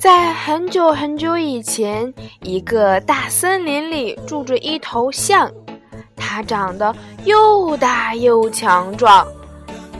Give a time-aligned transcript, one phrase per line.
[0.00, 5.52] 在很久很久以前，一个大森林里住着一头象，
[6.16, 9.28] 它长得又大又强壮，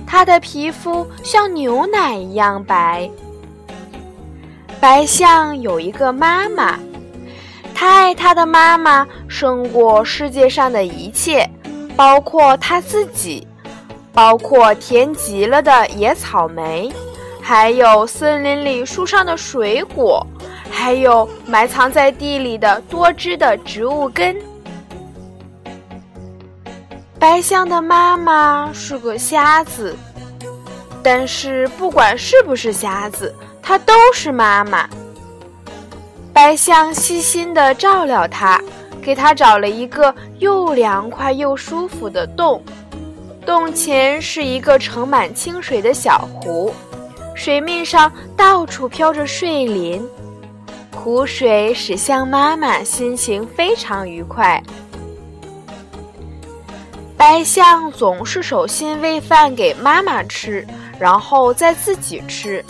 [0.06, 3.10] 它的皮肤像牛奶一样白。
[4.80, 6.78] 白象有一个妈妈，
[7.74, 11.46] 它爱它的妈妈胜过世界上的一切，
[11.95, 13.46] 包括它自己，
[14.14, 16.90] 包括甜极了的野草莓。
[17.51, 20.24] 还有森林里树上的水果，
[20.70, 24.37] 还有埋藏在地里的多汁的植物根。
[27.18, 29.96] 白象的妈妈是个瞎子，
[31.02, 34.88] 但是不管是不是瞎子，她都是妈妈。
[36.32, 38.62] 白象细心地照料它，
[39.02, 42.62] 给它找了一个又凉快又舒服的洞，
[43.45, 46.73] 洞前是一个盛满清水的小湖。
[47.43, 49.99] 水面上到处飘着睡莲，
[50.95, 54.63] 湖水使象妈妈心情非常愉快。
[57.16, 60.66] 白象总是首先喂饭给妈妈吃，
[60.99, 62.63] 然后再自己吃。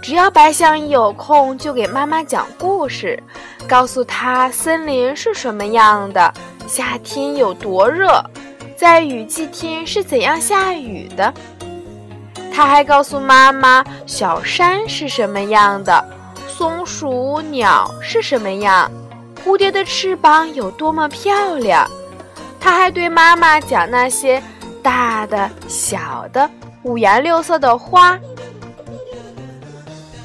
[0.00, 3.20] 只要白象一有空，就给妈妈讲故事，
[3.66, 6.32] 告诉她森林是什么样的，
[6.68, 8.24] 夏天有多热，
[8.76, 11.34] 在雨季天是怎样下雨的。
[12.56, 16.02] 他还告诉妈妈，小山是什么样的，
[16.48, 18.90] 松鼠、鸟是什么样，
[19.44, 21.86] 蝴蝶的翅膀有多么漂亮。
[22.58, 24.42] 他还对妈妈讲那些
[24.82, 26.48] 大的、小的、
[26.82, 28.18] 五颜六色的花。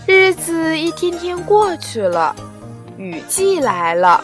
[0.06, 2.34] 日子一天天过去了，
[2.96, 4.24] 雨季来了，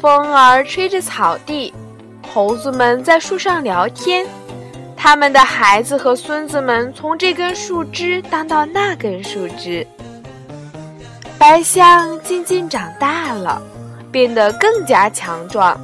[0.00, 1.74] 风儿吹着草地，
[2.32, 4.24] 猴子们在树上聊天。
[5.02, 9.84] 他们的孩子和孙子们从这根树枝当到那根树枝。
[11.36, 13.60] 白象渐渐长大了，
[14.12, 15.76] 变得更加强壮。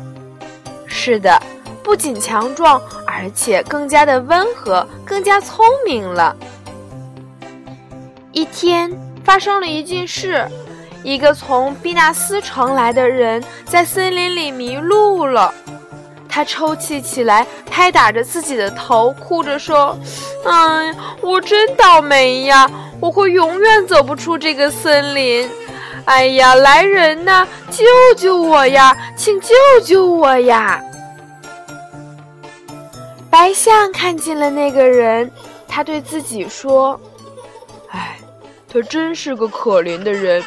[0.86, 1.36] 是的，
[1.82, 6.36] 不仅强壮，而且更加的温和，更加聪明了。
[8.30, 8.88] 一天，
[9.24, 10.46] 发生了一件事：
[11.02, 15.52] 一个从毕纳斯城来的人在森林里迷路了。
[16.38, 19.98] 他抽泣起来，拍打着自己的头，哭着说
[20.46, 22.70] ：“哎，我真倒霉呀！
[23.00, 25.50] 我会永远走不出这个森林。
[26.04, 27.84] 哎呀，来人呐，救
[28.16, 28.96] 救我呀！
[29.16, 29.48] 请救
[29.82, 30.80] 救我呀！”
[33.28, 35.28] 白象看见了那个人，
[35.66, 37.00] 他对自己说
[37.90, 38.16] ：“哎，
[38.72, 40.40] 他真是个可怜的人。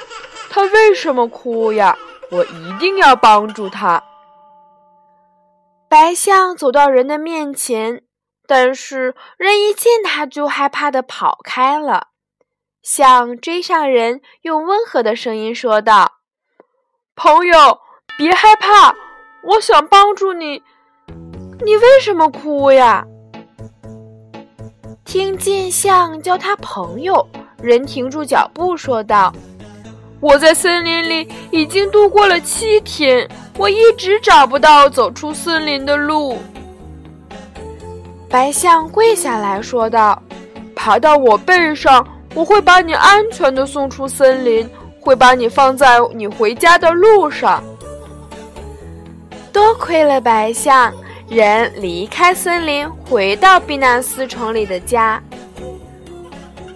[0.49, 1.93] 他为什么哭呀？
[2.29, 4.01] 我一定要帮助他。”
[5.91, 8.03] 白象走到人的面前，
[8.47, 12.07] 但是人一见他就害怕的跑开了。
[12.81, 16.13] 象追上人，用温和的声音说道
[17.13, 17.77] ：“朋友，
[18.17, 18.95] 别害怕，
[19.43, 20.63] 我想帮助你。
[21.65, 23.05] 你为什么哭呀？”
[25.03, 27.27] 听见象叫他朋友，
[27.61, 29.33] 人停住脚步说道
[30.21, 36.39] ：“我在森林里已经度过了七天。”我一直找不到走出森林的路。
[38.29, 40.21] 白象跪下来说道
[40.75, 44.67] ：“爬到我背上，我会把你安全的送出森林，
[44.99, 47.61] 会把你放在你回家的路上。”
[49.51, 50.93] 多亏了白象，
[51.27, 55.21] 人离开森林，回到毕纳斯城里的家。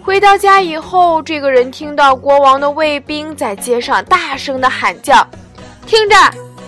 [0.04, 5.26] 回到家以后，这个人听到国王的卫兵在街上大声的喊叫
[5.84, 6.14] ：“听着！”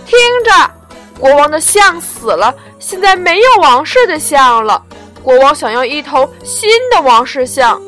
[0.09, 0.71] 听着，
[1.19, 4.83] 国王的象死了，现在没有王室的象了。
[5.21, 7.79] 国王想要一头新的王室象，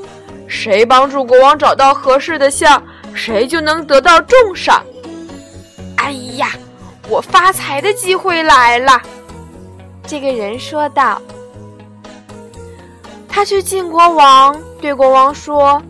[0.48, 2.84] 谁帮助国王找到合适的象，
[3.16, 4.86] 谁就能得到重赏。
[5.98, 6.52] 哎呀，
[7.10, 9.02] 我发财的机会来了！
[10.06, 11.20] 这个人说道。
[13.28, 15.82] 他去见国王，对国王说：“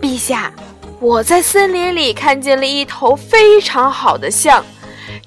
[0.00, 0.52] 陛下，
[1.00, 4.64] 我在森林里看见了一头非常好的象。”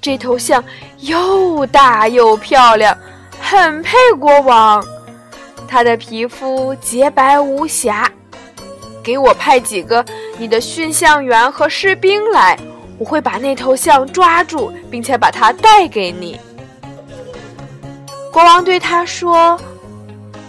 [0.00, 0.62] 这头象
[0.98, 2.96] 又大又漂亮，
[3.40, 4.84] 很配国王。
[5.66, 8.10] 它的皮肤洁白无瑕。
[9.02, 10.04] 给我派几个
[10.36, 12.58] 你的驯象员和士兵来，
[12.98, 16.38] 我会把那头象抓住，并且把它带给你。
[18.30, 19.58] 国王对他说：“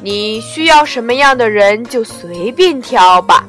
[0.04, 3.46] 你需要什么样的人就随便挑吧。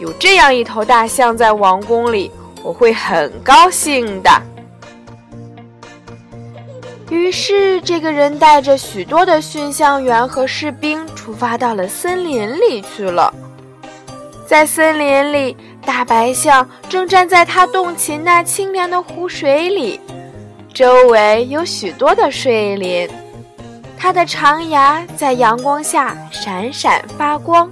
[0.00, 2.30] 有这样一头大象在王宫里，
[2.62, 4.30] 我会很高兴的。”
[7.16, 13.32] 于是，这个人带着许多的驯象员和士兵出发到了森林里去了。
[14.46, 20.00] 在森林里，大白象正站在它洞前那清凉的湖水里，
[20.72, 23.10] 周围有许多的睡莲，
[23.98, 27.70] 它的长牙在阳光下闪闪发光。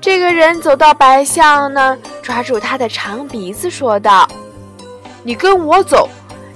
[0.00, 4.28] 这个人走到白象那儿，抓住它的长鼻子，说道
[5.22, 6.08] ：“你跟我走，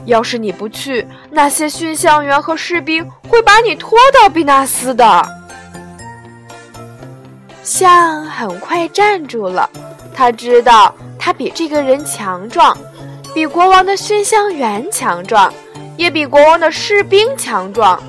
[0.07, 5.25] 要是你不去，那些驯象员和士兵会把你拖到比纳斯的。”
[7.63, 9.69] 象很快站住了，
[10.15, 12.77] 他知道他比这个人强壮，
[13.33, 15.53] 比国王的驯象员强壮，
[15.97, 18.03] 也比国王的士兵强壮。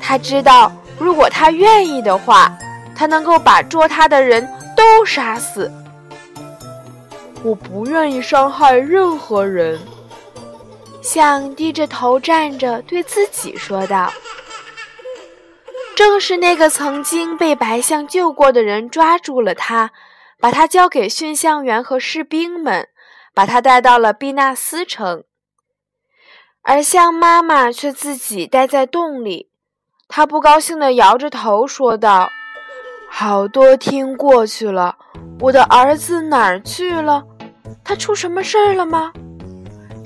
[0.00, 2.52] 他知道，如果他愿意的话，
[2.94, 4.46] 他能够把捉他的人
[4.76, 5.72] 都杀死。
[7.42, 9.78] 我不愿意伤害任何人。
[11.02, 14.12] 象低着头站着，对自己说道。
[15.96, 19.90] 正是那个曾经被白象救过的人抓住了他，
[20.38, 22.88] 把他交给驯象员和士兵们，
[23.34, 25.24] 把他带到了毕纳斯城。
[26.62, 29.50] 而象妈妈却自己待在洞里，
[30.08, 32.30] 她不高兴地摇着头说道
[33.10, 34.96] ：“好多天过去了，
[35.40, 37.24] 我的儿子哪儿去了？
[37.84, 39.12] 他出什么事儿了吗？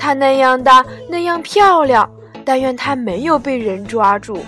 [0.05, 2.07] 他那样大，那样漂亮，
[2.45, 4.45] 但愿他没有被人抓住。”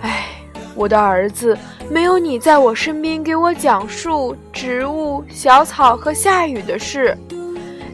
[0.00, 0.24] 哎
[0.74, 1.54] 我的儿子，
[1.90, 7.14] 没有你在我身边给我讲述植物、小草和下雨的事，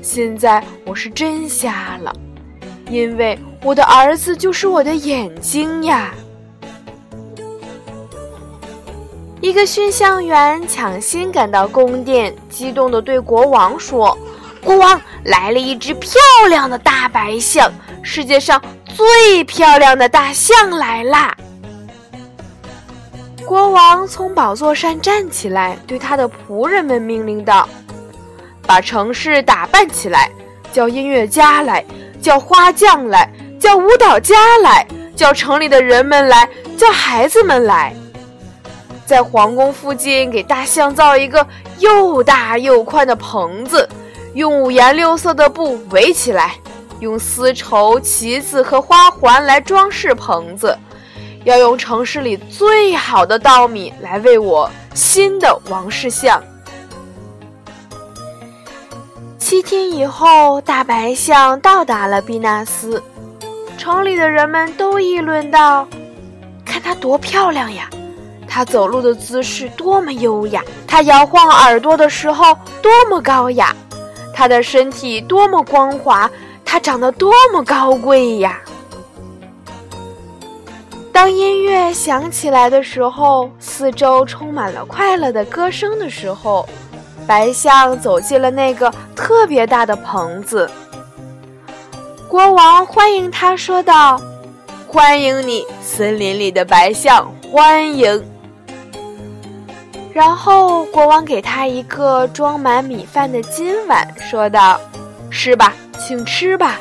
[0.01, 2.15] 现在我是真瞎了，
[2.89, 6.15] 因为我的儿子就是我的眼睛呀。
[9.41, 14.17] 一个驯象员抢先赶到宫殿，激动地对国王说
[14.63, 16.11] ：“国王，来了一只漂
[16.49, 17.71] 亮的大白象，
[18.03, 21.37] 世界上最漂亮的大象来啦！”
[23.47, 27.69] 国王从宝座上站起来，对他的仆人们命令道
[28.65, 30.31] ：“把城市打扮起来，
[30.73, 31.85] 叫音乐家来，
[32.23, 33.29] 叫花匠来，
[33.59, 34.87] 叫舞蹈家来，
[35.17, 37.93] 叫城里的人们来，叫孩子们来。
[39.05, 41.45] 在皇宫附近给大象造一个
[41.81, 43.89] 又大又宽的棚子，
[44.35, 46.55] 用五颜六色的布围起来，
[47.01, 50.77] 用丝绸、旗子和花环来装饰棚子。”
[51.45, 56.43] 要用城市里最好的稻米来喂我新的王室象。
[59.39, 63.03] 七天以后，大白象到达了毕纳斯，
[63.79, 65.89] 城里的人们都议论道
[66.63, 67.89] ：“看它多漂亮呀！
[68.47, 73.75] 它走路的姿势多么优雅，它摇晃耳朵的时候多么高雅，
[74.41, 76.31] 它的身体多么光滑，
[76.65, 78.59] 它长得多么高贵呀！”
[81.13, 86.67] 当音乐响起来的时候，四周充满了快乐的歌声的时候，
[87.27, 90.71] 白象走进了那个特别大的棚子。
[92.27, 94.19] 国王欢迎他，说道
[94.89, 98.25] ：“欢迎你，森林里的白象，欢迎。”
[100.13, 104.81] 然后国王给他一个装满米饭的金碗，说道
[105.31, 106.79] ：“吃吧，请吃吧。”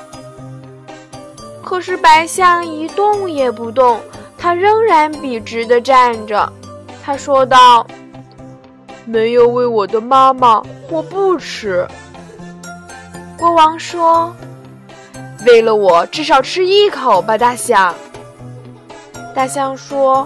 [1.64, 4.00] 可是白象一动也不动。
[4.42, 6.52] 他仍然笔直地站着，
[7.04, 7.86] 他说道
[9.06, 11.86] ：“没有喂我的妈妈，我不吃。”
[13.38, 14.34] 国王说
[15.46, 17.94] ：“为了我，至少吃一口吧，大象。”
[19.36, 20.26] 大象说：“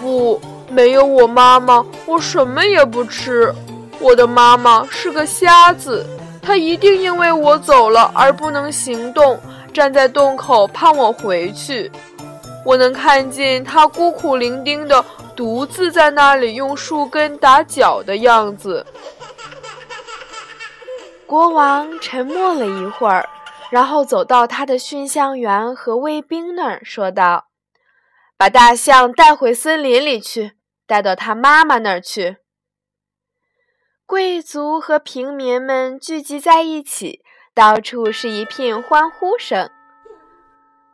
[0.00, 0.40] 不，
[0.72, 3.52] 没有我妈妈，我什么也不吃。
[4.00, 6.04] 我的妈妈是个瞎子，
[6.40, 9.38] 她一定因为我走了而不能行动，
[9.72, 11.90] 站在洞口盼我回去。”
[12.64, 18.86] 我能看见他孤苦伶仃的独自在那里用树根打脚的样子。
[21.26, 23.28] 国王沉默了一会儿，
[23.68, 27.46] 然后走到他的驯象员和卫兵那儿，说道
[28.38, 30.52] ：“把大象带回森林里去，
[30.86, 32.36] 带到他妈妈那儿去。”
[34.06, 37.20] 贵族和平民们聚集在一起，
[37.54, 39.70] 到处是一片欢呼声。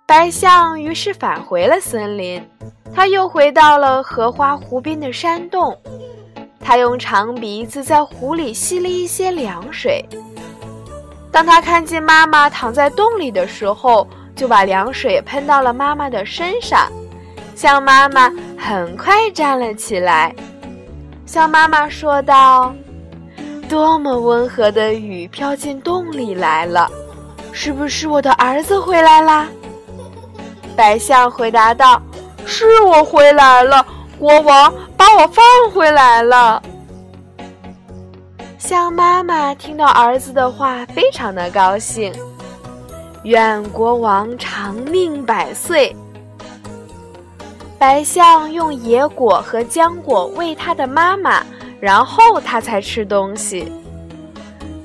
[0.06, 2.48] 白象于是返回了森林，
[2.94, 5.76] 他又回到了荷花湖边的山洞。
[6.60, 10.04] 他用长鼻子在湖里吸了一些凉水。
[11.32, 16.90] 当他看见妈妈躺在洞里的时候，就把凉水喷到了妈妈的身上。
[17.54, 20.34] 象妈妈很快站了起来。
[21.24, 22.74] 象妈妈说道
[23.68, 26.90] ：“多么温和的雨飘进洞里来了，
[27.52, 29.46] 是不是我的儿子回来啦？”
[30.76, 32.00] 白象回答道
[32.44, 33.84] ：“是我回来了，
[34.18, 36.62] 国王把我放回来了。”
[38.58, 42.12] 象妈妈听到儿子的话，非常的高兴。
[43.24, 45.94] 愿国王长命百岁。
[47.78, 51.44] 白象用野果和浆果喂它的妈妈，
[51.80, 53.70] 然后它才吃东西。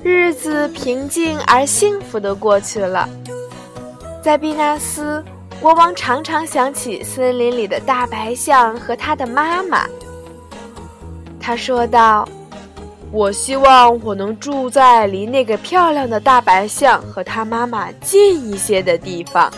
[0.04, 3.10] 日子平静而幸福的过去了。
[4.22, 5.24] 在碧纳斯，
[5.60, 9.86] 国王常常想起森林里的大白象和他的妈妈。
[11.40, 12.28] 他说道。
[13.12, 19.54] 我希望我能住在离那个漂亮的大白象和它妈妈近一些的地方。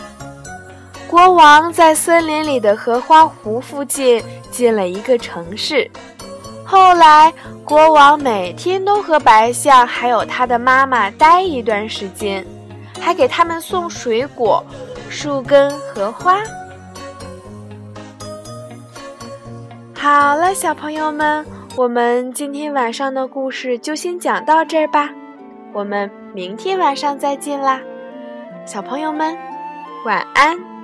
[1.08, 5.88] 国王在森林里的荷花湖附近建了一个城市。
[6.64, 7.32] 后来，
[7.64, 12.44] 国王每天都和白象还有他的妈妈待一段时间，
[13.00, 14.64] 还给他们送水果、
[15.08, 16.38] 树根和花。
[19.94, 21.46] 好了，小朋友们。
[21.76, 25.10] 我们今天晚上的故事就先讲到这儿吧，
[25.74, 27.78] 我们明天晚上再见啦，
[28.64, 29.36] 小朋友们，
[30.06, 30.75] 晚安。